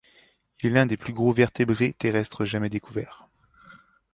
[0.63, 3.27] Il est l'un des plus gros vertébrés terrestres jamais découverts.